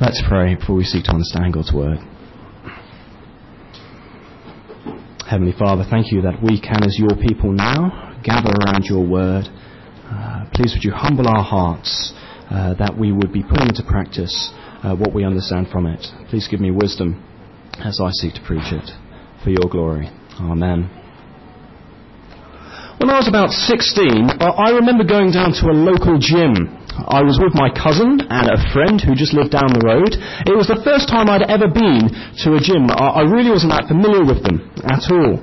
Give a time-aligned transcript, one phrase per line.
[0.00, 1.98] Let's pray before we seek to understand God's Word.
[5.28, 9.46] Heavenly Father, thank you that we can, as your people now, gather around your Word.
[10.06, 12.14] Uh, please would you humble our hearts
[12.48, 16.06] uh, that we would be putting into practice uh, what we understand from it.
[16.30, 17.18] Please give me wisdom
[17.82, 18.88] as I seek to preach it
[19.42, 20.06] for your glory.
[20.38, 20.86] Amen.
[23.02, 26.77] When I was about 16, I remember going down to a local gym.
[27.06, 30.18] I was with my cousin and a friend who just lived down the road.
[30.50, 32.10] It was the first time I'd ever been
[32.42, 32.90] to a gym.
[32.90, 35.38] I really wasn't that familiar with them at all.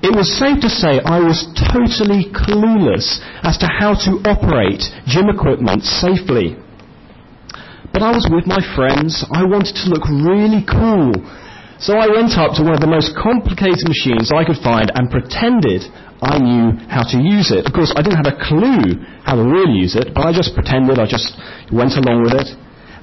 [0.00, 5.28] It was safe to say I was totally clueless as to how to operate gym
[5.28, 6.56] equipment safely.
[7.92, 9.24] But I was with my friends.
[9.28, 11.12] I wanted to look really cool.
[11.78, 15.12] So I went up to one of the most complicated machines I could find and
[15.12, 15.84] pretended
[16.24, 17.68] I knew how to use it.
[17.68, 20.56] Of course, I didn't have a clue how to really use it, but I just
[20.56, 21.36] pretended, I just
[21.70, 22.48] went along with it.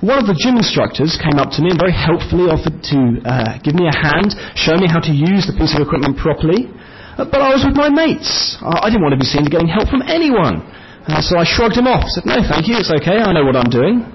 [0.01, 3.61] One of the gym instructors came up to me and very helpfully offered to uh,
[3.61, 6.73] give me a hand, show me how to use the piece of equipment properly.
[7.21, 8.57] Uh, but I was with my mates.
[8.65, 10.65] I didn't want to be seen getting help from anyone.
[11.05, 13.57] Uh, so I shrugged him off, said, no, thank you, it's okay, I know what
[13.57, 14.05] I'm doing.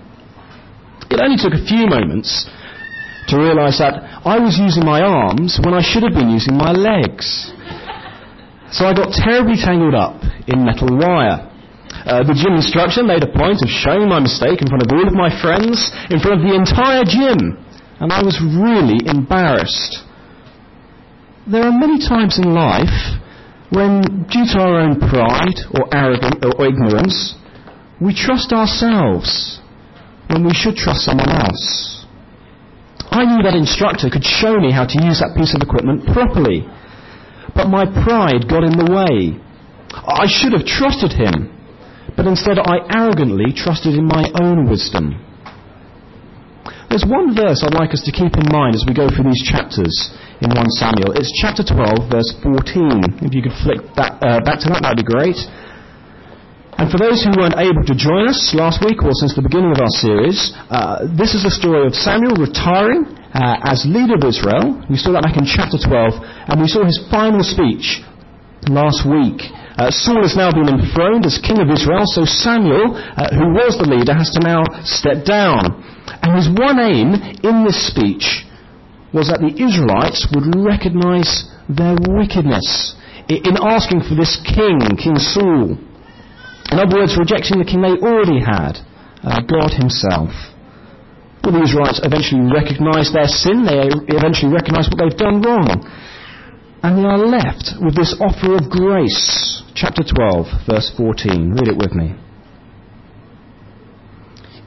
[1.11, 2.51] It only took a few moments
[3.31, 6.71] to realize that I was using my arms when I should have been using my
[6.71, 7.51] legs.
[8.77, 10.21] So I got terribly tangled up
[10.53, 11.49] in metal wire.
[12.05, 15.09] Uh, the gym instructor made a point of showing my mistake in front of all
[15.09, 17.57] of my friends, in front of the entire gym,
[18.05, 20.05] and I was really embarrassed.
[21.49, 23.17] There are many times in life
[23.73, 27.33] when, due to our own pride or arrogance or ignorance,
[27.97, 29.57] we trust ourselves
[30.29, 32.05] when we should trust someone else.
[33.09, 36.69] I knew that instructor could show me how to use that piece of equipment properly
[37.55, 39.39] but my pride got in the way.
[39.95, 41.53] I should have trusted him,
[42.17, 45.23] but instead I arrogantly trusted in my own wisdom.
[46.89, 49.43] There's one verse I'd like us to keep in mind as we go through these
[49.43, 49.93] chapters
[50.41, 51.19] in 1 Samuel.
[51.19, 53.27] It's chapter 12, verse 14.
[53.27, 55.37] If you could flick back, uh, back to that, that'd be great.
[56.77, 59.73] And for those who weren't able to join us last week or since the beginning
[59.73, 64.25] of our series, uh, this is the story of Samuel retiring uh, as leader of
[64.29, 64.85] Israel.
[64.93, 68.05] We saw that back in chapter 12, and we saw his final speech
[68.69, 69.41] last week.
[69.81, 73.81] Uh, Saul has now been enthroned as king of Israel, so Samuel, uh, who was
[73.81, 75.81] the leader, has to now step down.
[76.21, 78.45] And his one aim in this speech
[79.17, 82.97] was that the Israelites would recognize their wickedness
[83.29, 85.81] in asking for this king, King Saul.
[86.73, 88.83] In other words, rejecting the king they already had,
[89.23, 90.35] uh, God himself.
[91.43, 95.79] Well, the Israelites eventually recognize their sin, they eventually recognize what they've done wrong.
[96.83, 99.63] And they are left with this offer of grace.
[99.75, 101.55] Chapter 12, verse 14.
[101.55, 102.19] Read it with me.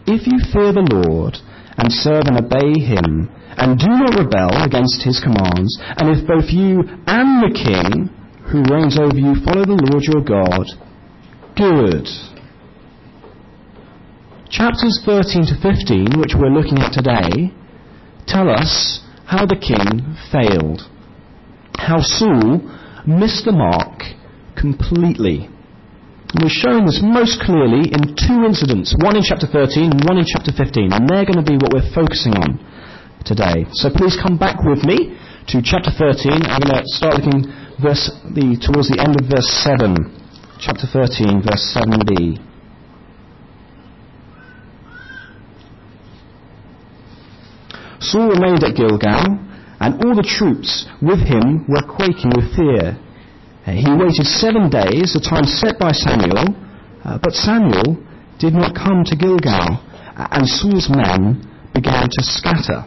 [0.08, 1.36] If you fear the Lord
[1.78, 6.48] and serve and obey him, and do not rebel against his commands, and if both
[6.48, 8.08] you and the king
[8.48, 10.66] who reigns over you follow the Lord your God,
[14.48, 17.52] Chapters 13 to 15, which we're looking at today,
[18.24, 20.88] tell us how the king failed.
[21.76, 22.64] How Saul
[23.04, 24.08] missed the mark
[24.56, 25.52] completely.
[26.32, 30.16] And we're showing this most clearly in two incidents, one in chapter 13 and one
[30.16, 32.56] in chapter 15, and they're going to be what we're focusing on
[33.28, 33.68] today.
[33.76, 35.20] So please come back with me
[35.52, 36.40] to chapter 13.
[36.40, 37.52] I'm going to start looking
[37.84, 40.19] verse, the, towards the end of verse 7.
[40.62, 42.36] Chapter 13, verse 7b.
[48.02, 49.40] Saul remained at Gilgal,
[49.80, 53.00] and all the troops with him were quaking with fear.
[53.66, 56.52] Uh, he waited seven days, the time set by Samuel,
[57.06, 57.96] uh, but Samuel
[58.38, 59.80] did not come to Gilgal,
[60.18, 61.40] and Saul's men
[61.74, 62.84] began to scatter.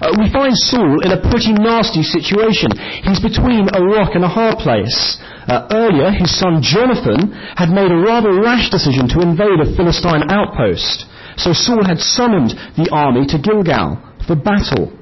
[0.00, 2.70] Uh, we find Saul in a pretty nasty situation.
[3.04, 5.18] He's between a rock and a hard place.
[5.48, 10.28] Uh, earlier, his son Jonathan had made a rather rash decision to invade a Philistine
[10.28, 11.08] outpost.
[11.36, 13.96] So Saul had summoned the army to Gilgal
[14.26, 14.92] for battle.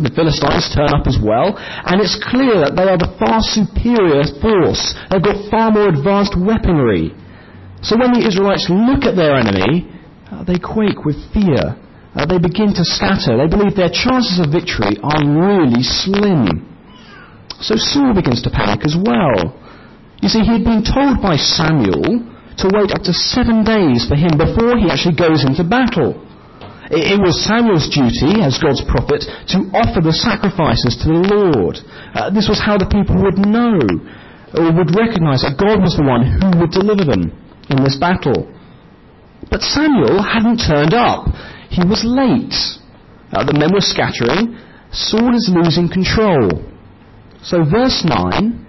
[0.00, 4.24] The Philistines turn up as well, and it's clear that they are the far superior
[4.40, 4.96] force.
[5.12, 7.12] They've got far more advanced weaponry.
[7.84, 9.92] So when the Israelites look at their enemy,
[10.32, 11.76] uh, they quake with fear.
[12.14, 13.40] Uh, they begin to scatter.
[13.40, 16.68] They believe their chances of victory are really slim.
[17.64, 19.56] So Saul begins to panic as well.
[20.20, 22.28] You see, he had been told by Samuel
[22.60, 26.20] to wait up to seven days for him before he actually goes into battle.
[26.92, 29.24] It was Samuel's duty, as God's prophet,
[29.56, 31.80] to offer the sacrifices to the Lord.
[32.12, 33.80] Uh, this was how the people would know,
[34.52, 37.32] or would recognize that God was the one who would deliver them
[37.72, 38.44] in this battle.
[39.48, 41.31] But Samuel hadn't turned up.
[41.72, 42.52] He was late.
[43.32, 44.60] Uh, the men were scattering.
[44.92, 46.60] Saul is losing control.
[47.40, 48.60] So verse 9,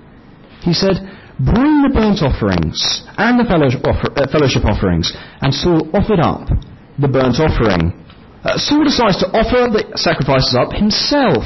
[0.64, 1.04] he said,
[1.36, 2.80] Bring the burnt offerings
[3.20, 5.12] and the uh, fellowship offerings.
[5.44, 6.48] And Saul offered up
[6.96, 7.92] the burnt offering.
[8.40, 11.44] Uh, Saul decides to offer the sacrifices up himself,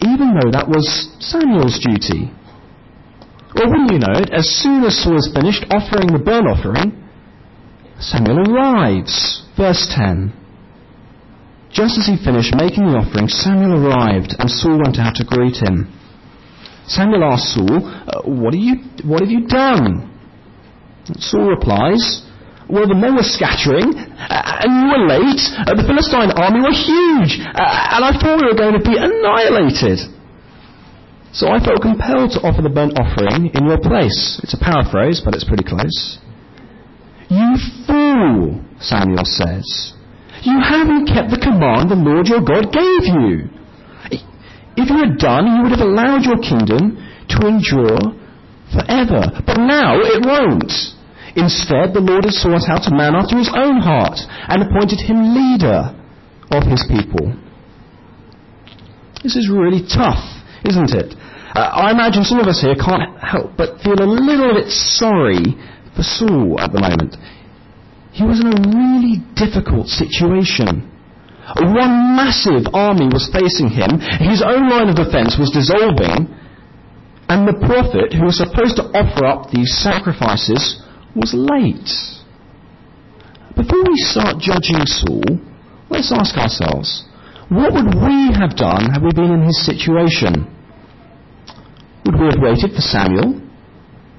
[0.00, 0.88] even though that was
[1.20, 2.32] Samuel's duty.
[3.52, 6.96] Well, wouldn't you know it, as soon as Saul is finished offering the burnt offering,
[8.00, 9.44] Samuel arrives.
[9.56, 10.32] Verse 10.
[11.70, 15.62] Just as he finished making the offering, Samuel arrived, and Saul went out to greet
[15.62, 15.86] him.
[16.88, 20.10] Samuel asked Saul, uh, what, you, what have you done?
[21.22, 22.26] Saul replies,
[22.66, 25.42] well, the men were scattering, uh, and you were late.
[25.62, 30.10] Uh, the Philistine army were huge, and I thought we were going to be annihilated.
[31.30, 34.42] So I felt compelled to offer the burnt offering in your place.
[34.42, 36.18] It's a paraphrase, but it's pretty close.
[37.30, 37.54] You
[37.86, 39.94] fool, Samuel says.
[40.42, 43.46] You haven't kept the command the Lord your God gave you.
[44.74, 46.98] If you had done, you would have allowed your kingdom
[47.30, 48.18] to endure
[48.74, 49.30] forever.
[49.46, 50.74] But now it won't.
[51.38, 54.18] Instead, the Lord has sought out a man after his own heart
[54.50, 55.94] and appointed him leader
[56.50, 57.30] of his people.
[59.22, 60.18] This is really tough,
[60.66, 61.14] isn't it?
[61.54, 65.54] Uh, I imagine some of us here can't help but feel a little bit sorry
[65.98, 67.16] Saul at the moment.
[68.12, 70.86] He was in a really difficult situation.
[71.58, 73.98] One massive army was facing him.
[74.22, 76.30] His own line of defense was dissolving.
[77.30, 80.82] And the prophet, who was supposed to offer up these sacrifices,
[81.14, 81.90] was late.
[83.54, 85.38] Before we start judging Saul,
[85.90, 87.06] let's ask ourselves,
[87.50, 90.46] what would we have done had we been in his situation?
[92.06, 93.42] Would we have waited for Samuel?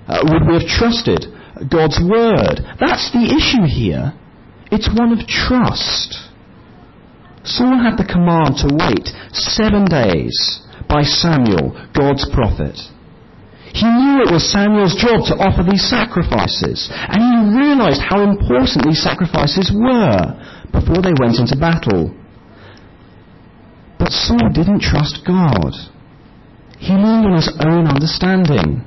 [0.07, 1.31] Uh, would we have trusted
[1.69, 2.63] God's word?
[2.79, 4.13] That's the issue here.
[4.71, 6.31] It's one of trust.
[7.43, 12.77] Saul had the command to wait seven days by Samuel, God's prophet.
[13.73, 18.83] He knew it was Samuel's job to offer these sacrifices, and he realized how important
[18.83, 20.35] these sacrifices were
[20.71, 22.13] before they went into battle.
[23.97, 25.71] But Saul didn't trust God.
[26.79, 28.83] He leaned on his own understanding.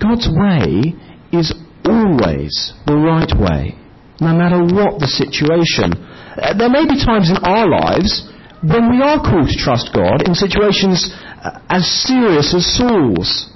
[0.00, 0.94] God's way
[1.32, 1.54] is
[1.84, 3.78] always the right way
[4.20, 5.94] no matter what the situation.
[5.94, 8.26] Uh, there may be times in our lives
[8.62, 13.50] when we are called to trust God in situations uh, as serious as Saul's.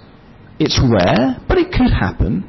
[0.58, 2.46] It's rare, but it could happen.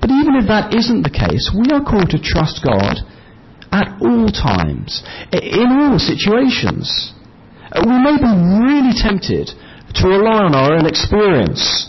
[0.00, 2.98] But even if that isn't the case, we are called to trust God
[3.70, 7.14] at all times, in all situations.
[7.70, 8.32] Uh, we may be
[8.66, 9.54] really tempted
[9.94, 11.86] to rely on our own experience,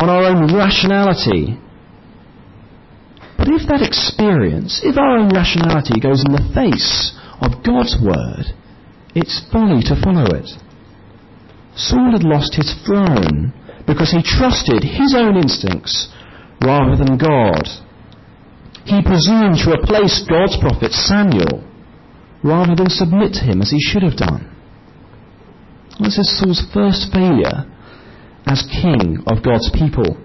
[0.00, 1.60] on our own rationality,
[3.36, 8.48] but if that experience, if our own rationality goes in the face of God's word,
[9.14, 10.48] it's folly to follow it.
[11.76, 13.52] Saul had lost his throne
[13.86, 16.08] because he trusted his own instincts
[16.64, 17.64] rather than God.
[18.84, 21.64] He presumed to replace God's prophet Samuel
[22.42, 24.48] rather than submit to him as he should have done.
[26.00, 27.68] This is Saul's first failure
[28.50, 30.18] as king of God's people.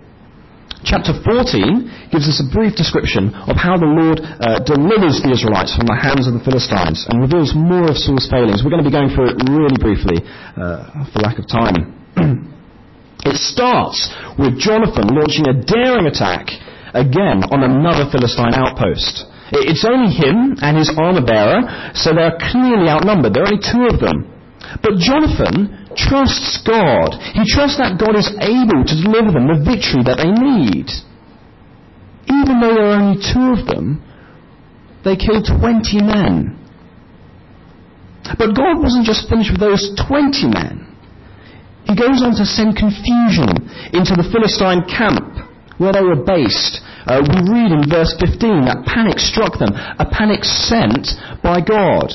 [0.81, 5.73] Chapter 14 gives us a brief description of how the Lord uh, delivers the Israelites
[5.73, 8.61] from the hands of the Philistines and reveals more of Saul's failings.
[8.61, 10.25] We're going to be going through it really briefly
[10.57, 11.93] uh, for lack of time.
[13.29, 16.53] it starts with Jonathan launching a daring attack
[16.93, 19.25] again on another Philistine outpost.
[19.53, 23.33] It's only him and his armor bearer, so they're clearly outnumbered.
[23.33, 24.34] There are only two of them.
[24.81, 27.15] But Jonathan trusts God.
[27.33, 30.91] He trusts that God is able to deliver them the victory that they need.
[32.27, 34.03] Even though there are only two of them,
[35.03, 36.57] they killed 20 men.
[38.25, 40.85] But God wasn't just finished with those 20 men.
[41.85, 45.45] He goes on to send confusion into the Philistine camp
[45.77, 46.81] where they were based.
[47.05, 51.13] Uh, we read in verse 15 that panic struck them, a panic sent
[51.45, 52.09] by God.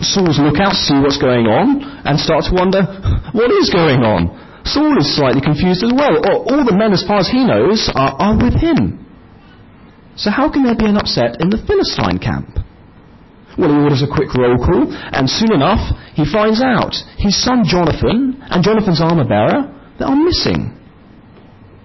[0.00, 2.86] Saul's lookout see what's going on and start to wonder,
[3.34, 4.30] what is going on?
[4.62, 6.22] Saul is slightly confused as well.
[6.22, 9.04] All the men, as far as he knows, are, are with him.
[10.14, 12.58] So how can there be an upset in the Philistine camp?
[13.58, 15.82] Well, he orders a quick roll call, and soon enough,
[16.14, 19.66] he finds out his son Jonathan and Jonathan's armor bearer
[19.98, 20.78] they are missing.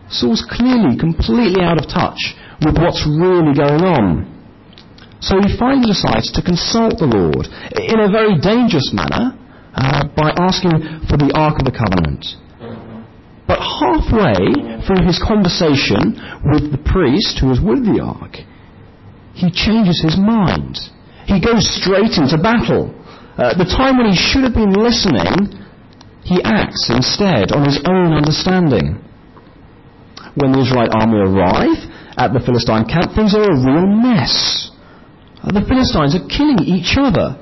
[0.09, 4.32] Saul's clearly completely out of touch with what's really going on.
[5.23, 7.47] So he finally decides to consult the Lord
[7.79, 9.31] in a very dangerous manner
[9.71, 12.35] uh, by asking for the Ark of the Covenant.
[13.47, 18.43] But halfway through his conversation with the priest who was with the Ark,
[19.31, 20.91] he changes his mind.
[21.23, 22.91] He goes straight into battle.
[23.39, 25.55] Uh, the time when he should have been listening,
[26.27, 28.99] he acts instead on his own understanding.
[30.35, 31.79] When the Israelite army arrive
[32.19, 34.72] at the Philistine camp, things are a real mess.
[35.43, 37.35] Uh, the Philistines are killing each other.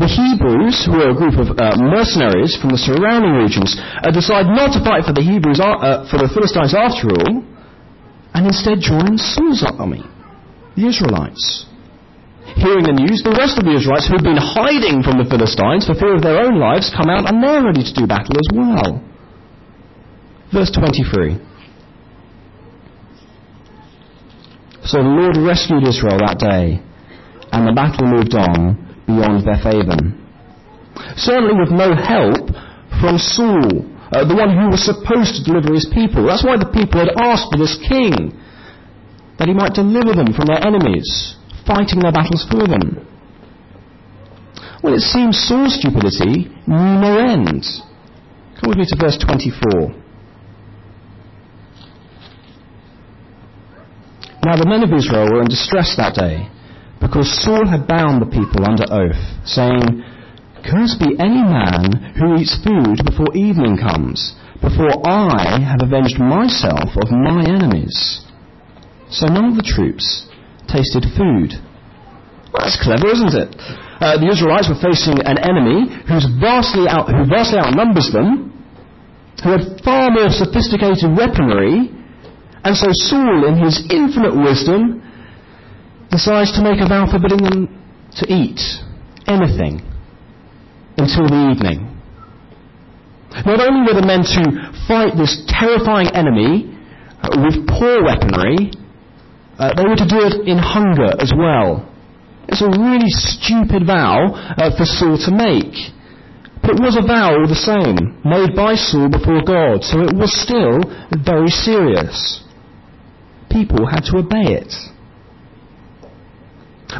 [0.00, 4.48] The Hebrews, who are a group of uh, mercenaries from the surrounding regions, uh, decide
[4.48, 7.44] not to fight for the Hebrews, uh, for the Philistines after all,
[8.36, 10.04] and instead join Saul's army,
[10.76, 11.64] the Israelites.
[12.60, 15.84] Hearing the news, the rest of the Israelites who had been hiding from the Philistines
[15.84, 18.48] for fear of their own lives come out and they're ready to do battle as
[18.52, 19.00] well.
[20.52, 21.36] Verse 23.
[24.86, 26.78] So the Lord rescued Israel that day,
[27.50, 30.14] and the battle moved on beyond Bethaven.
[31.18, 32.54] Certainly with no help
[33.02, 33.82] from Saul,
[34.14, 36.30] uh, the one who was supposed to deliver his people.
[36.30, 38.30] That's why the people had asked for this king,
[39.42, 41.34] that he might deliver them from their enemies,
[41.66, 43.02] fighting their battles for them.
[44.86, 47.66] Well, it seems Saul's stupidity knew no end.
[48.62, 50.05] Come with me to verse 24.
[54.46, 56.46] Now the men of Israel were in distress that day
[57.02, 60.06] because Saul had bound the people under oath, saying,
[60.62, 66.94] Cursed be any man who eats food before evening comes, before I have avenged myself
[66.94, 68.22] of my enemies.
[69.10, 70.30] So none of the troops
[70.70, 71.58] tasted food.
[72.54, 73.50] Well, that's clever, isn't it?
[73.98, 78.54] Uh, the Israelites were facing an enemy who's vastly out, who vastly outnumbers them,
[79.42, 81.90] who had far more sophisticated weaponry,
[82.66, 84.98] and so Saul, in his infinite wisdom,
[86.10, 87.70] decides to make a vow forbidding them
[88.18, 88.58] to eat
[89.30, 89.86] anything
[90.98, 91.86] until the evening.
[93.46, 94.42] Not only were the men to
[94.88, 96.74] fight this terrifying enemy
[97.22, 98.74] uh, with poor weaponry,
[99.62, 101.86] uh, they were to do it in hunger as well.
[102.48, 105.94] It's a really stupid vow uh, for Saul to make.
[106.62, 110.16] But it was a vow all the same, made by Saul before God, so it
[110.18, 110.82] was still
[111.14, 112.42] very serious.
[113.56, 114.68] People had to obey it.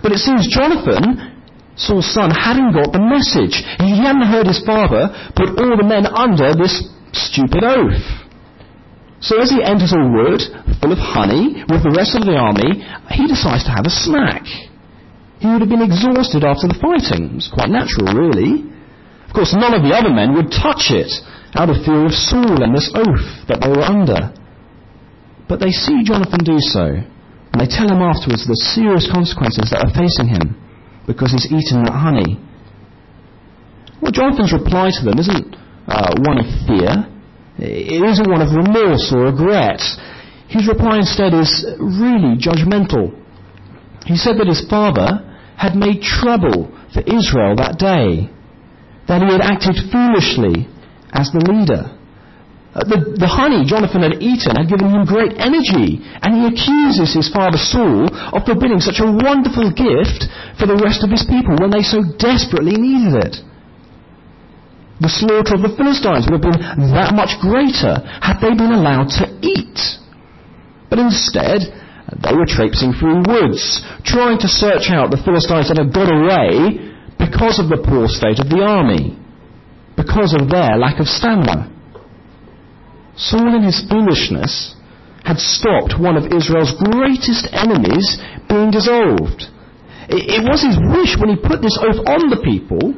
[0.00, 1.36] But it seems Jonathan,
[1.76, 3.60] Saul's son, hadn't got the message.
[3.76, 6.80] He hadn't heard his father put all the men under this
[7.12, 8.00] stupid oath.
[9.20, 10.40] So as he enters a wood
[10.80, 12.80] full of honey with the rest of the army,
[13.12, 14.48] he decides to have a snack.
[15.36, 17.36] He would have been exhausted after the fighting.
[17.36, 18.64] It was quite natural, really.
[19.28, 21.12] Of course, none of the other men would touch it
[21.52, 24.32] out of fear of Saul and this oath that they were under.
[25.48, 29.86] But they see Jonathan do so, and they tell him afterwards the serious consequences that
[29.86, 30.58] are facing him
[31.06, 32.38] because he's eaten that honey.
[34.02, 37.06] Well, Jonathan's reply to them isn't uh, one of fear.
[37.58, 39.80] It isn't one of remorse or regret.
[40.48, 43.14] His reply instead is really judgmental.
[44.04, 45.22] He said that his father
[45.56, 48.30] had made trouble for Israel that day,
[49.08, 50.68] that he had acted foolishly
[51.12, 51.95] as the leader.
[52.76, 57.08] Uh, the, the honey Jonathan had eaten had given him great energy, and he accuses
[57.08, 58.04] his father Saul
[58.36, 60.28] of forbidding such a wonderful gift
[60.60, 63.34] for the rest of his people when they so desperately needed it.
[65.00, 66.60] The slaughter of the Philistines would have been
[66.92, 69.80] that much greater had they been allowed to eat.
[70.92, 71.64] But instead,
[72.12, 76.92] they were traipsing through woods, trying to search out the Philistines that had got away
[77.16, 79.16] because of the poor state of the army,
[79.96, 81.75] because of their lack of stamina.
[83.16, 84.76] Saul in his foolishness
[85.24, 89.50] had stopped one of Israel's greatest enemies being dissolved.
[90.08, 92.94] It was his wish when he put this oath on the people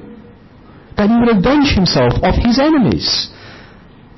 [0.99, 3.33] that he would avenge himself of his enemies.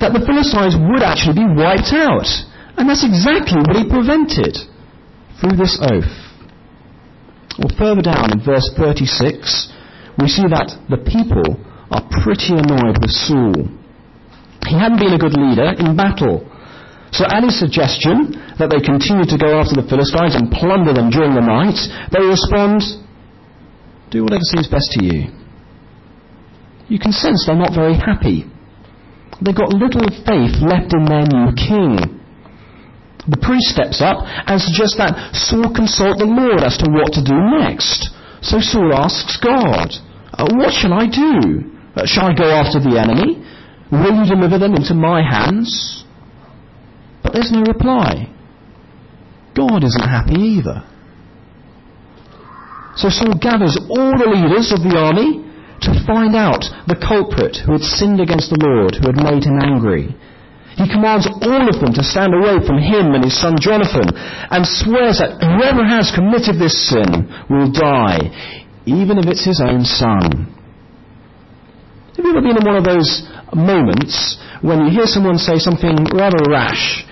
[0.01, 2.27] That the Philistines would actually be wiped out.
[2.75, 4.57] And that's exactly what he prevented
[5.39, 6.11] through this oath.
[7.61, 9.71] Well, further down in verse 36,
[10.17, 11.55] we see that the people
[11.93, 13.80] are pretty annoyed with Saul.
[14.71, 16.47] He hadn't been a good leader in battle.
[17.11, 21.11] So at his suggestion that they continue to go after the Philistines and plunder them
[21.11, 21.75] during the night,
[22.07, 22.87] they respond,
[24.15, 25.27] do whatever seems best to you.
[26.87, 28.47] You can sense they're not very happy.
[29.43, 31.99] They've got little faith left in their new king.
[33.27, 37.21] The priest steps up and suggests that Saul consult the Lord as to what to
[37.21, 38.07] do next.
[38.39, 39.91] So Saul asks God,
[40.31, 41.67] uh, What shall I do?
[41.91, 43.43] Uh, shall I go after the enemy?
[43.91, 46.05] Will you deliver them into my hands?
[47.23, 48.31] But there's no reply.
[49.55, 50.87] God isn't happy either.
[52.95, 55.43] So Saul gathers all the leaders of the army
[55.81, 59.59] to find out the culprit who had sinned against the Lord, who had made him
[59.59, 60.15] angry.
[60.77, 64.63] He commands all of them to stand away from him and his son Jonathan and
[64.63, 68.31] swears that whoever has committed this sin will die,
[68.85, 70.47] even if it's his own son.
[72.15, 75.95] Have you ever been in one of those moments when you hear someone say something
[76.13, 77.03] rather rash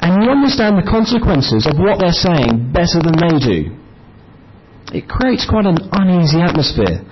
[0.00, 3.60] and you understand the consequences of what they're saying better than they do?
[4.92, 7.04] It creates quite an uneasy atmosphere.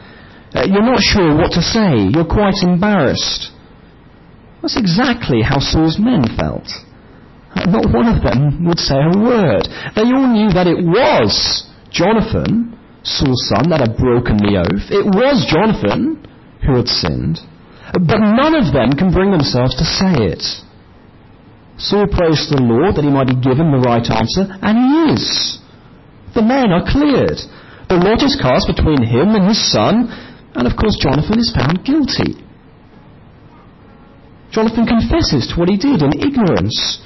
[0.54, 2.08] Uh, you're not sure what to say.
[2.08, 3.52] You're quite embarrassed.
[4.62, 6.66] That's exactly how Saul's men felt.
[7.54, 9.68] Not one of them would say a word.
[9.94, 14.88] They all knew that it was Jonathan, Saul's son, that had broken the oath.
[14.90, 16.26] It was Jonathan
[16.64, 17.38] who had sinned.
[17.96, 20.44] But none of them can bring themselves to say it.
[21.78, 24.90] Saul prays to the Lord that he might be given the right answer, and he
[25.16, 25.58] is.
[26.34, 27.40] The men are cleared.
[27.88, 30.12] The lot is cast between him and his son,
[30.52, 32.36] and of course Jonathan is found guilty.
[34.52, 37.00] Jonathan confesses to what he did in ignorance,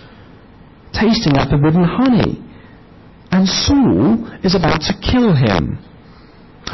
[0.90, 2.42] tasting that forbidden honey.
[3.30, 5.78] And Saul is about to kill him.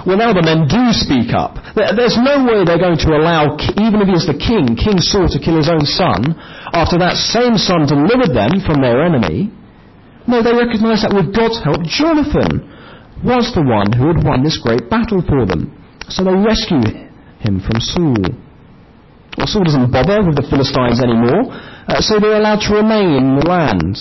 [0.04, 1.56] Well, now the men do speak up.
[1.72, 5.30] There's no way they're going to allow, even if he is the king, King Saul,
[5.32, 6.36] to kill his own son,
[6.76, 9.48] after that same son delivered them from their enemy.
[10.28, 12.66] No, they recognize that with God's help, Jonathan
[13.24, 15.72] was the one who had won this great battle for them.
[16.10, 16.82] So they rescue
[17.40, 18.20] him from Saul.
[19.38, 21.46] Well, Saul doesn't bother with the Philistines anymore,
[21.88, 23.96] uh, so they're allowed to remain in the land.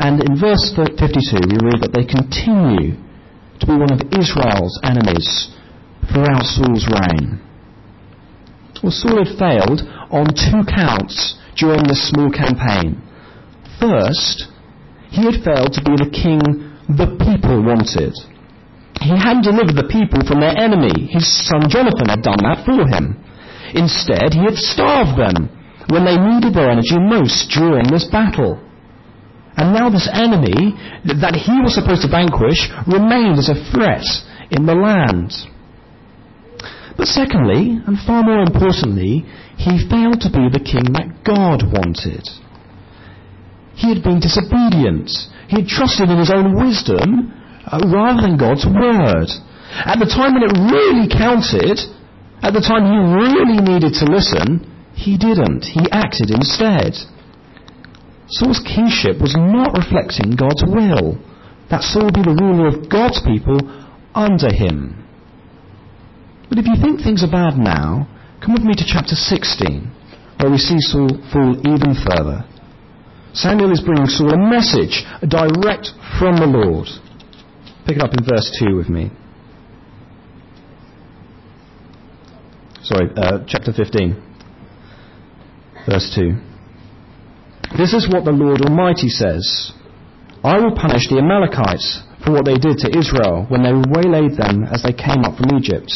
[0.00, 0.98] And in verse 52,
[1.46, 2.98] we read that they continue
[3.60, 5.50] to be one of Israel's enemies
[6.10, 7.40] throughout Saul's reign.
[8.82, 9.80] Well, Saul had failed
[10.10, 13.00] on two counts during this small campaign.
[13.80, 14.50] First,
[15.10, 16.40] he had failed to be the king
[16.88, 18.12] the people wanted.
[19.00, 21.08] He hadn't delivered the people from their enemy.
[21.08, 23.20] His son Jonathan had done that for him.
[23.74, 25.48] Instead, he had starved them
[25.90, 28.63] when they needed their energy most during this battle.
[29.56, 30.74] And now this enemy
[31.06, 34.04] that he was supposed to vanquish remained as a threat
[34.50, 35.30] in the land.
[36.96, 42.26] But secondly, and far more importantly, he failed to be the king that God wanted.
[43.74, 45.10] He had been disobedient.
[45.50, 47.34] He had trusted in his own wisdom
[47.66, 49.30] uh, rather than God's word.
[49.74, 51.82] At the time when it really counted,
[52.42, 54.62] at the time he really needed to listen,
[54.94, 55.66] he didn't.
[55.66, 56.94] He acted instead.
[58.28, 61.20] Saul's kingship was not reflecting God's will,
[61.70, 63.60] that Saul be the ruler of God's people
[64.14, 65.04] under him.
[66.48, 68.08] But if you think things are bad now,
[68.40, 69.90] come with me to chapter 16,
[70.40, 72.44] where we see Saul fall even further.
[73.34, 76.88] Samuel is bringing Saul a message, direct from the Lord.
[77.86, 79.10] Pick it up in verse 2 with me.
[82.84, 84.22] sorry, uh, chapter 15,
[85.88, 86.53] verse 2.
[87.76, 89.72] This is what the Lord Almighty says
[90.44, 94.62] I will punish the Amalekites for what they did to Israel when they waylaid them
[94.62, 95.90] as they came up from Egypt.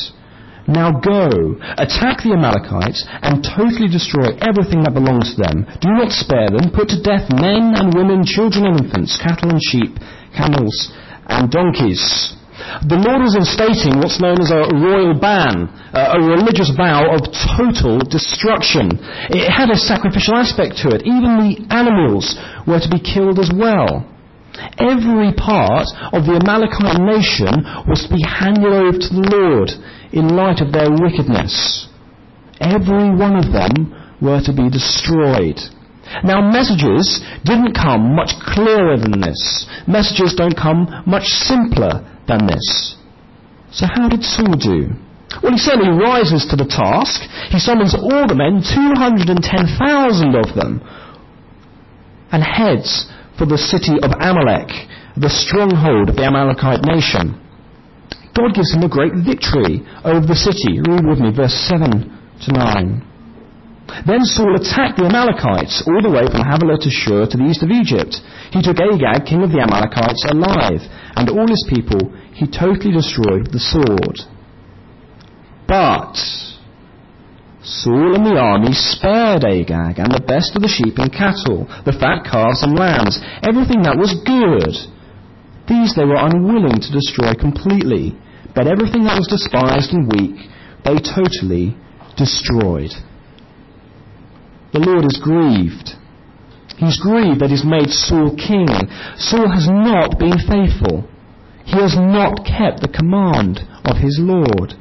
[0.67, 5.65] Now go, attack the Amalekites, and totally destroy everything that belongs to them.
[5.81, 6.75] Do not spare them.
[6.75, 9.97] Put to death men and women, children and infants, cattle and sheep,
[10.37, 10.93] camels
[11.31, 12.37] and donkeys.
[12.59, 17.31] The Lord was instating what's known as a royal ban, uh, a religious vow of
[17.31, 18.99] total destruction.
[19.31, 21.07] It had a sacrificial aspect to it.
[21.07, 22.35] Even the animals
[22.67, 24.03] were to be killed as well.
[24.75, 29.71] Every part of the Amalekite nation was to be handed over to the Lord
[30.11, 31.87] in light of their wickedness.
[32.59, 35.63] Every one of them were to be destroyed.
[36.27, 39.39] Now, messages didn't come much clearer than this.
[39.87, 42.97] Messages don't come much simpler than this.
[43.73, 44.93] So how did Saul do?
[45.43, 47.21] Well, he certainly rises to the task.
[47.51, 50.81] He summons all the men, 210,000 of them,
[52.33, 54.69] and heads for the city of Amalek,
[55.17, 57.37] the stronghold of the Amalekite nation.
[58.35, 60.81] God gives him a great victory over the city.
[60.81, 61.91] Read with me verse 7
[62.45, 63.08] to 9.
[64.07, 67.65] Then Saul attacked the Amalekites all the way from Havilah to Shur to the east
[67.65, 68.21] of Egypt.
[68.53, 70.85] He took Agag, king of the Amalekites, alive,
[71.17, 74.29] and all his people he totally destroyed with the sword.
[75.67, 76.21] But
[77.65, 81.97] Saul and the army spared Agag and the best of the sheep and cattle, the
[81.97, 84.73] fat calves and lambs, everything that was good.
[85.69, 88.17] These they were unwilling to destroy completely,
[88.55, 90.49] but everything that was despised and weak
[90.85, 91.77] they totally
[92.17, 92.93] destroyed.
[94.73, 95.97] The Lord is grieved.
[96.77, 98.69] He's grieved that he's made Saul king.
[99.17, 101.09] Saul has not been faithful.
[101.65, 104.79] He has not kept the command of his Lord.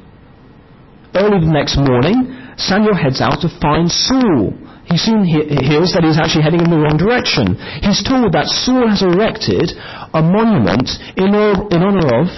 [1.14, 4.52] Early the next morning, Samuel heads out to find Saul.
[4.84, 7.56] he soon he- hears that he's actually heading in the wrong direction.
[7.84, 9.72] He's told that Saul has erected
[10.14, 12.28] a monument in, in honor of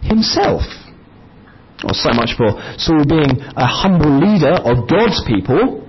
[0.00, 0.64] himself.
[1.84, 5.85] Well, so much for Saul being a humble leader of God's people.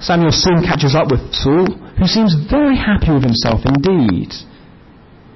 [0.00, 1.66] Samuel soon catches up with Saul,
[1.98, 4.32] who seems very happy with himself indeed.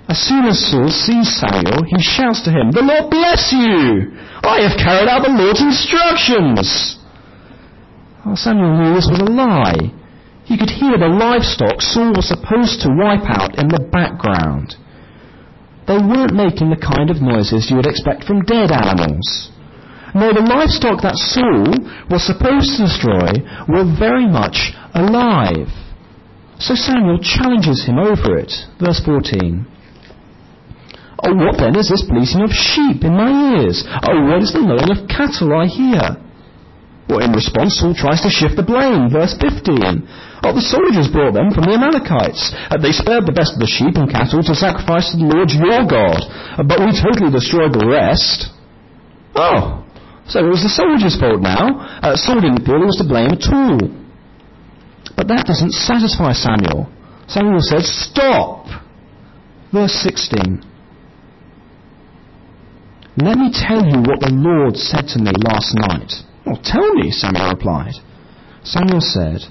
[0.08, 4.12] As soon as Saul sees Samuel, he shouts to him, The Lord bless you!
[4.42, 6.98] I have carried out the Lord's instructions!
[8.24, 9.90] Well, Samuel knew this was a lie.
[10.44, 14.76] He could hear the livestock Saul was supposed to wipe out in the background.
[15.86, 19.50] They weren't making the kind of noises you would expect from dead animals.
[20.14, 21.72] No, the livestock that Saul
[22.12, 23.32] was supposed to destroy
[23.64, 25.72] were very much alive.
[26.60, 28.52] So Samuel challenges him over it.
[28.78, 29.66] Verse 14.
[31.24, 33.82] Oh, what then is this bleating of sheep in my ears?
[33.88, 36.18] Oh, what is the lowing of cattle I hear?
[37.08, 39.10] Well, in response, Saul tries to shift the blame.
[39.10, 40.06] Verse 15.
[40.44, 42.52] Oh, the soldiers brought them from the Amalekites.
[42.70, 45.50] Uh, they spared the best of the sheep and cattle to sacrifice to the Lord
[45.50, 46.20] your God.
[46.58, 48.50] Uh, but we totally destroyed the rest.
[49.34, 49.81] Oh,
[50.26, 52.00] so it was the soldiers' fault now.
[52.02, 53.78] Uh, Saul didn't feel he was to blame at all.
[55.16, 56.88] But that doesn't satisfy Samuel.
[57.26, 58.66] Samuel says, Stop!
[59.72, 60.62] Verse 16.
[63.18, 66.12] Let me tell you what the Lord said to me last night.
[66.46, 67.94] Well, tell me, Samuel replied.
[68.64, 69.44] Samuel said,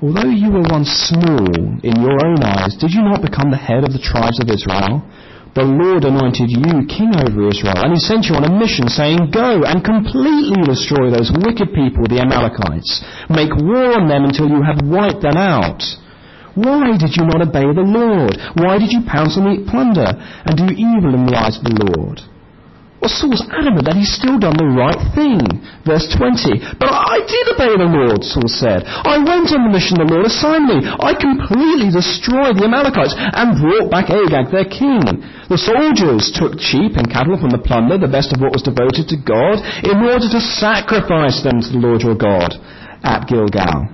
[0.00, 1.48] Although you were once small
[1.82, 5.02] in your own eyes, did you not become the head of the tribes of Israel?
[5.58, 9.34] The Lord anointed you king over Israel, and he sent you on a mission saying,
[9.34, 13.02] Go and completely destroy those wicked people, the Amalekites.
[13.26, 15.82] Make war on them until you have wiped them out.
[16.54, 18.38] Why did you not obey the Lord?
[18.54, 20.06] Why did you pounce on the plunder
[20.46, 22.22] and do evil in the eyes of the Lord?
[23.08, 25.40] Saul's adamant that he's still done the right thing.
[25.82, 26.76] Verse 20.
[26.76, 28.84] But I did obey the Lord, Saul said.
[28.84, 30.84] I went on the mission the Lord assigned me.
[30.84, 35.24] I completely destroyed the Amalekites and brought back Agag, their king.
[35.48, 39.08] The soldiers took sheep and cattle from the plunder, the best of what was devoted
[39.08, 42.52] to God, in order to sacrifice them to the Lord your God
[43.00, 43.88] at Gilgal.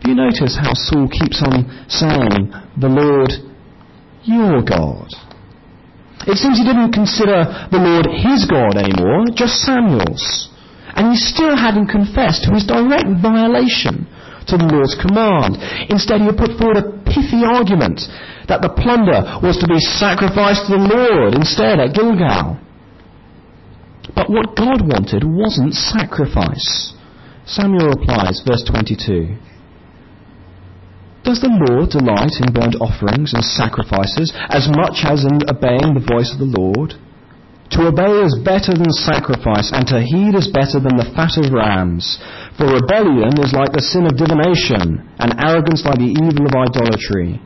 [0.00, 3.30] Do you notice how Saul keeps on saying, the Lord
[4.24, 5.08] your God?
[6.26, 10.48] It seems he didn't consider the Lord his God anymore, just Samuel's.
[10.94, 14.06] And he still hadn't confessed to his direct violation
[14.46, 15.56] to the Lord's command.
[15.88, 18.02] Instead, he put forward a pithy argument
[18.50, 22.58] that the plunder was to be sacrificed to the Lord instead at Gilgal.
[24.14, 26.92] But what God wanted wasn't sacrifice.
[27.46, 29.51] Samuel replies, verse 22.
[31.22, 36.02] Does the Lord delight in burnt offerings and sacrifices as much as in obeying the
[36.02, 36.98] voice of the Lord?
[37.78, 41.54] To obey is better than sacrifice, and to heed is better than the fat of
[41.54, 42.20] rams.
[42.58, 47.40] For rebellion is like the sin of divination, and arrogance like the evil of idolatry.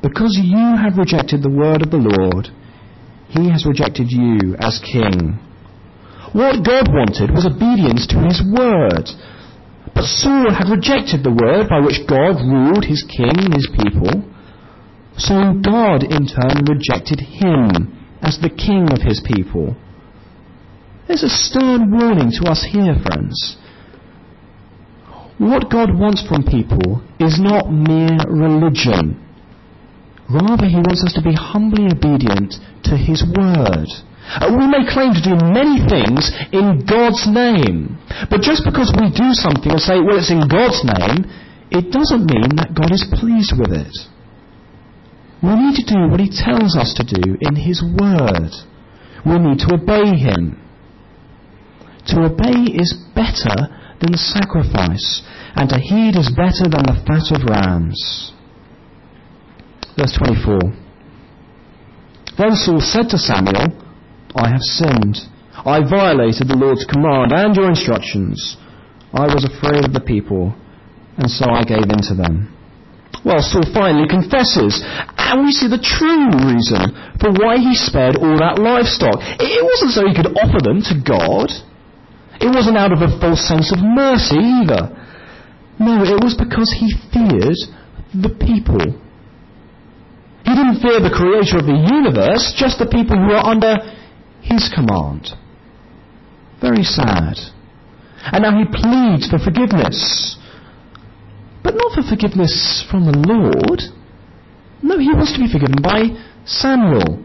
[0.00, 2.48] Because you have rejected the word of the Lord,
[3.28, 5.36] he has rejected you as king.
[6.32, 9.04] What God wanted was obedience to his word.
[9.94, 14.24] But Saul had rejected the word by which God ruled his king and his people.
[15.18, 19.76] So God in turn rejected him as the king of his people.
[21.06, 23.56] There's a stern warning to us here, friends.
[25.38, 29.18] What God wants from people is not mere religion.
[30.30, 33.90] Rather, He wants us to be humbly obedient to His word.
[34.24, 37.91] Uh, we may claim to do many things in God's name,
[38.30, 41.28] but just because we do something and say, well, it's in God's name,
[41.72, 43.96] it doesn't mean that God is pleased with it.
[45.42, 48.52] We need to do what He tells us to do in His Word.
[49.24, 50.60] We need to obey Him.
[52.12, 53.70] To obey is better
[54.00, 55.22] than sacrifice,
[55.54, 58.32] and to heed is better than the fat of rams.
[59.96, 60.58] Verse 24.
[62.38, 63.70] Then Saul said to Samuel,
[64.34, 65.31] I have sinned.
[65.64, 68.56] I violated the Lord's command and your instructions.
[69.14, 70.54] I was afraid of the people,
[71.16, 72.50] and so I gave in to them.
[73.22, 76.90] Well, Saul finally confesses, and we see the true reason
[77.22, 79.22] for why he spared all that livestock.
[79.38, 81.54] It wasn't so he could offer them to God.
[82.42, 84.90] It wasn't out of a false sense of mercy either.
[85.78, 87.62] No, it was because he feared
[88.10, 88.82] the people.
[90.42, 93.78] He didn't fear the creator of the universe, just the people who are under
[94.42, 95.30] his command.
[96.62, 97.36] Very sad.
[98.30, 100.38] And now he pleads for forgiveness.
[101.64, 103.82] But not for forgiveness from the Lord.
[104.82, 106.14] No, he wants to be forgiven by
[106.46, 107.22] Samuel.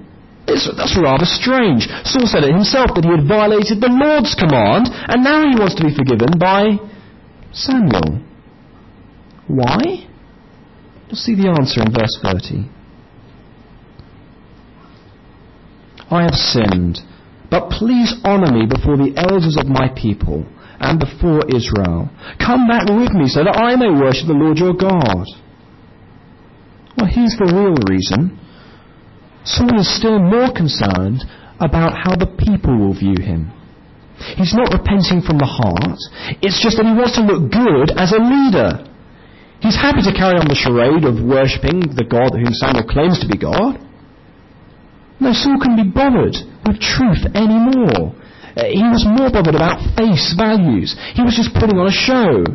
[0.48, 1.88] It's, that's rather strange.
[2.06, 5.76] Saul said it himself that he had violated the Lord's command, and now he wants
[5.76, 6.78] to be forgiven by
[7.52, 8.24] Samuel.
[9.48, 10.08] Why?
[11.08, 12.70] You'll see the answer in verse 30.
[16.10, 17.00] I have sinned,
[17.50, 20.46] but please honor me before the elders of my people
[20.80, 22.10] and before Israel.
[22.38, 25.26] Come back with me so that I may worship the Lord your God.
[26.98, 28.40] Well, here's the real reason.
[29.46, 31.24] Saul is still more concerned
[31.60, 33.54] about how the people will view him.
[34.36, 36.02] He's not repenting from the heart.
[36.42, 38.82] It's just that he wants to look good as a leader.
[39.62, 43.30] He's happy to carry on the charade of worshipping the God whom Samuel claims to
[43.30, 43.78] be God.
[45.20, 48.14] No, Saul couldn't be bothered with truth anymore.
[48.56, 50.96] Uh, he was more bothered about face values.
[51.14, 52.46] He was just putting on a show.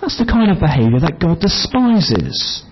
[0.00, 2.64] That's the kind of behavior that God despises.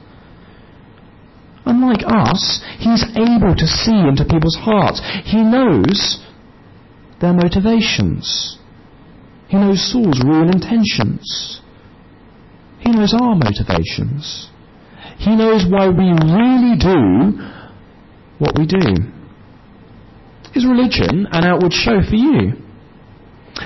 [1.64, 5.00] Unlike us, He's able to see into people's hearts.
[5.24, 6.22] He knows
[7.20, 8.58] their motivations.
[9.48, 11.60] He knows Saul's real intentions.
[12.80, 14.48] He knows our motivations.
[15.18, 17.55] He knows why we really do
[18.38, 18.82] what we do.
[20.54, 22.62] Is religion an outward show for you?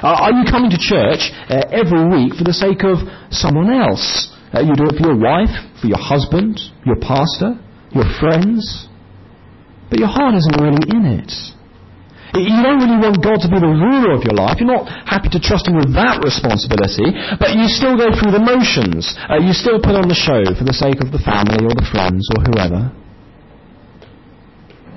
[0.03, 3.03] are you coming to church uh, every week for the sake of
[3.35, 4.31] someone else?
[4.55, 5.51] Uh, you do it for your wife,
[5.83, 7.59] for your husband, your pastor,
[7.91, 8.87] your friends,
[9.91, 11.31] but your heart isn't really in it.
[12.31, 14.63] You don't really want God to be the ruler of your life.
[14.63, 17.11] You're not happy to trust Him with that responsibility,
[17.43, 19.11] but you still go through the motions.
[19.27, 21.87] Uh, you still put on the show for the sake of the family or the
[21.91, 22.95] friends or whoever.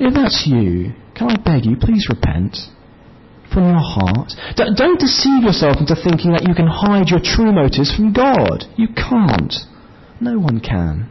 [0.04, 2.58] If that's you, can I beg you, please repent
[3.54, 4.36] from your heart.
[4.58, 8.66] D- don't deceive yourself into thinking that you can hide your true motives from God.
[8.76, 9.54] You can't.
[10.20, 11.08] No one can.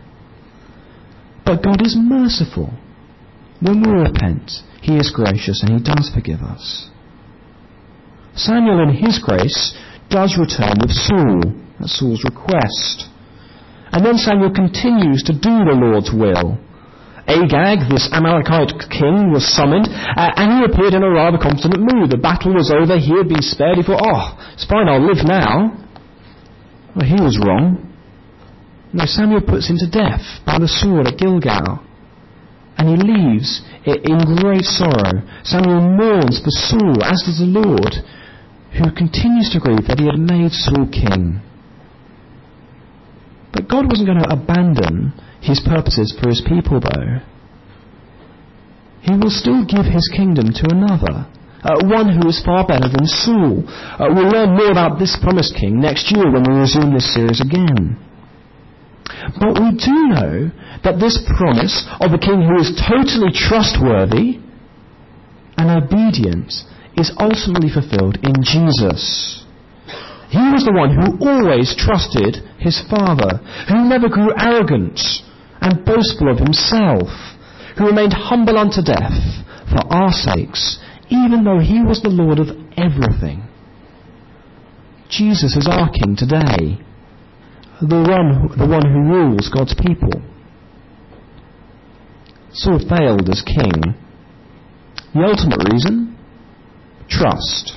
[1.47, 2.75] But God is merciful.
[3.61, 6.91] When we repent, he is gracious and He does forgive us.
[8.35, 9.73] Samuel, in his grace,
[10.11, 11.41] does return with Saul,
[11.81, 13.09] at Saul's request.
[13.93, 16.59] And then Samuel continues to do the Lord's will.
[17.27, 22.11] Agag, this Amalekite king, was summoned, uh, and he appeared in a rather confident mood.
[22.11, 25.25] The battle was over, he had been spared, he thought, oh, it's fine, I'll live
[25.25, 25.71] now.
[26.97, 27.93] Well, he was wrong.
[28.93, 31.81] No, Samuel puts him to death by the sword at Gilgal.
[32.77, 35.23] And he leaves in great sorrow.
[35.45, 37.95] Samuel mourns for Saul, as does the Lord,
[38.77, 41.41] who continues to grieve that he had made Saul king.
[43.53, 47.21] But God wasn't going to abandon his purposes for his people, though.
[49.03, 51.27] He will still give his kingdom to another,
[51.63, 53.67] uh, one who is far better than Saul.
[53.67, 57.41] Uh, we'll learn more about this promised king next year when we resume this series
[57.41, 57.99] again.
[59.39, 60.51] But we do know
[60.85, 64.39] that this promise of a king who is totally trustworthy
[65.59, 66.55] and obedient
[66.97, 69.43] is ultimately fulfilled in Jesus.
[70.31, 74.99] He was the one who always trusted his Father, who never grew arrogant
[75.63, 77.09] and boastful of himself,
[77.79, 82.49] who remained humble unto death for our sakes, even though he was the Lord of
[82.77, 83.47] everything.
[85.09, 86.83] Jesus is our King today,
[87.81, 90.23] the one, the one who rules God's people.
[92.53, 93.97] Saul failed as king.
[95.15, 96.17] The ultimate reason?
[97.09, 97.77] Trust.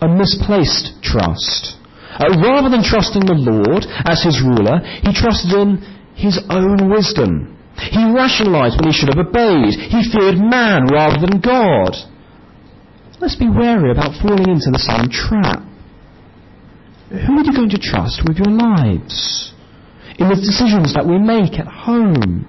[0.00, 1.76] A misplaced trust.
[2.12, 7.56] Uh, rather than trusting the Lord as his ruler, he trusted in his own wisdom.
[7.78, 9.78] He rationalized when he should have obeyed.
[9.78, 11.94] He feared man rather than God.
[13.22, 15.62] Let's be wary about falling into the same trap.
[17.10, 19.54] Who are you going to trust with your lives?
[20.18, 22.46] In the decisions that we make at home,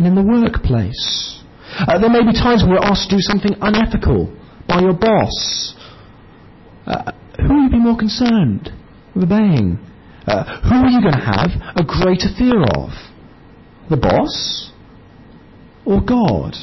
[0.00, 1.42] and in the workplace.
[1.76, 4.32] Uh, there may be times when we're asked to do something unethical
[4.66, 5.76] by your boss.
[6.86, 8.72] Uh, who will you be more concerned
[9.14, 9.78] with obeying?
[10.26, 12.90] Uh, who are you going to have a greater fear of?
[13.90, 14.70] The boss
[15.84, 16.54] or God?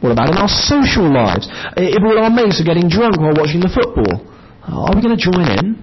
[0.00, 1.46] What about in our social lives?
[1.76, 4.24] If all our mates are getting drunk while watching the football,
[4.64, 5.76] are we going to join in?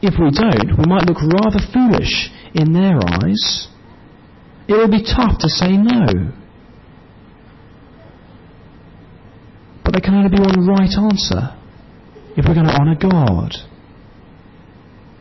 [0.00, 3.68] If we don't, we might look rather foolish in their eyes.
[4.68, 6.30] It will be tough to say no.
[9.84, 11.58] But there can only be one right answer
[12.36, 13.54] if we're going to honour God.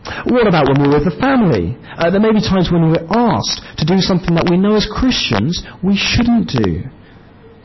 [0.02, 1.78] What about when we're with the family?
[1.94, 4.90] Uh, there may be times when we're asked to do something that we know as
[4.90, 6.90] Christians we shouldn't do.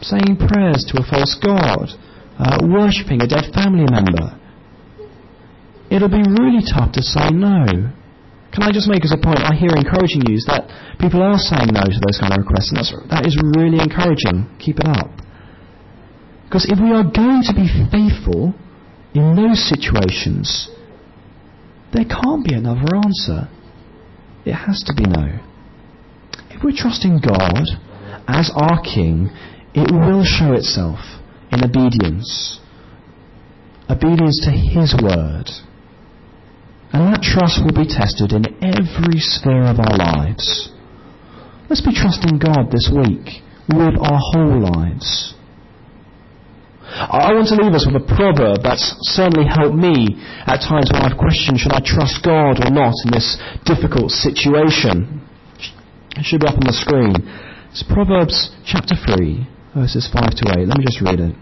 [0.05, 1.97] Saying prayers to a false God,
[2.37, 4.37] uh, worshipping a dead family member.
[5.89, 7.89] It'll be really tough to say no.
[8.53, 10.69] Can I just make as a point, I hear encouraging news that
[11.01, 14.45] people are saying no to those kind of requests, and that's, that is really encouraging.
[14.61, 15.09] Keep it up.
[16.45, 18.53] Because if we are going to be faithful
[19.17, 20.69] in those situations,
[21.93, 23.49] there can't be another answer.
[24.45, 25.39] It has to be no.
[26.51, 27.67] If we're trusting God
[28.29, 29.31] as our King,
[29.75, 30.99] it will show itself
[31.53, 32.61] in obedience.
[33.89, 35.51] Obedience to His word.
[36.93, 40.71] And that trust will be tested in every sphere of our lives.
[41.69, 45.36] Let's be trusting God this week with our whole lives.
[46.97, 50.17] I want to leave us with a proverb that's certainly helped me
[50.49, 53.37] at times when I've questioned should I trust God or not in this
[53.69, 55.21] difficult situation.
[56.17, 57.13] It should be up on the screen.
[57.69, 59.45] It's Proverbs chapter 3,
[59.77, 60.65] verses 5 to 8.
[60.65, 61.37] Let me just read it.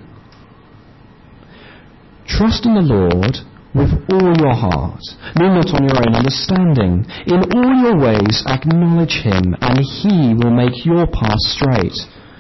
[2.26, 3.38] Trust in the Lord
[3.78, 5.02] with all your heart.
[5.38, 7.06] Lean not on your own understanding.
[7.30, 11.94] In all your ways acknowledge him, and he will make your path straight.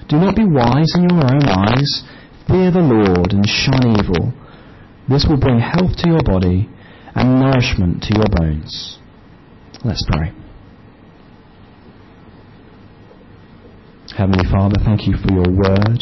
[0.08, 2.02] Do not be wise in your own eyes.
[2.46, 4.32] Fear the Lord and shun evil.
[5.08, 6.68] This will bring health to your body
[7.14, 8.98] and nourishment to your bones.
[9.84, 10.32] Let's pray.
[14.16, 16.00] Heavenly Father, thank you for your word.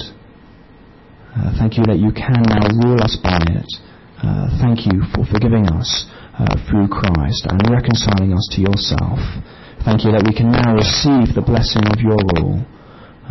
[1.33, 3.71] Uh, thank you that you can now rule us by it.
[4.21, 6.07] Uh, thank you for forgiving us
[6.39, 9.19] uh, through Christ and reconciling us to yourself.
[9.85, 12.63] Thank you that we can now receive the blessing of your rule.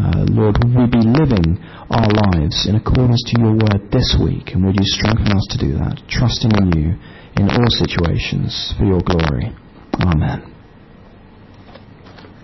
[0.01, 1.61] Uh, Lord, we be living
[1.91, 5.57] our lives in accordance to your word this week, and would you strengthen us to
[5.59, 6.97] do that, trusting in you
[7.37, 9.53] in all situations for your glory.
[10.01, 10.50] Amen.